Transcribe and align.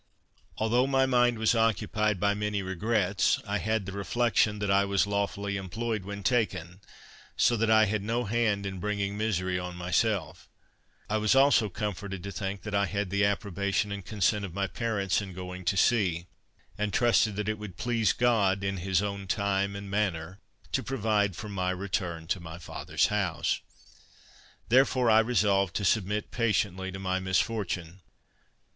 Although 0.57 0.87
my 0.87 1.05
mind 1.05 1.37
was 1.37 1.53
occupied 1.53 2.19
by 2.19 2.33
many 2.33 2.63
regrets, 2.63 3.39
I 3.45 3.59
had 3.59 3.85
the 3.85 3.91
reflection 3.91 4.57
that 4.57 4.71
I 4.71 4.83
was 4.83 5.05
lawfully 5.05 5.57
employed 5.57 6.05
when 6.05 6.23
taken, 6.23 6.79
so 7.37 7.55
that 7.55 7.69
I 7.69 7.85
had 7.85 8.01
no 8.01 8.23
hand 8.23 8.65
in 8.65 8.79
bringing 8.79 9.15
misery 9.15 9.59
on 9.59 9.75
myself: 9.75 10.49
I 11.07 11.17
was 11.17 11.35
also 11.35 11.69
comforted 11.69 12.23
to 12.23 12.31
think 12.31 12.63
that 12.63 12.73
I 12.73 12.87
had 12.87 13.11
the 13.11 13.23
approbation 13.25 13.91
and 13.91 14.03
consent 14.03 14.43
of 14.43 14.55
my 14.55 14.65
parents 14.65 15.21
in 15.21 15.33
going 15.33 15.65
to 15.65 15.77
sea, 15.77 16.25
and 16.79 16.91
trusted 16.91 17.35
that 17.35 17.47
it 17.47 17.59
would 17.59 17.77
please 17.77 18.11
God, 18.11 18.63
in 18.63 18.77
his 18.77 19.03
own 19.03 19.27
time 19.27 19.75
and 19.75 19.87
manner, 19.87 20.39
to 20.71 20.81
provide 20.81 21.35
for 21.35 21.47
my 21.47 21.69
return 21.69 22.25
to 22.29 22.39
my 22.39 22.57
father's 22.57 23.05
house. 23.13 23.61
Therefore, 24.67 25.11
I 25.11 25.19
resolved 25.19 25.75
to 25.75 25.85
submit 25.85 26.31
patiently 26.31 26.91
to 26.91 26.97
my 26.97 27.19
misfortune. 27.19 28.01